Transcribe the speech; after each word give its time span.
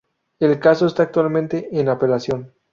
El 0.39 0.59
caso 0.59 0.87
está 0.87 1.03
actualmente 1.03 1.69
en 1.79 1.87
apelación. 1.87 2.53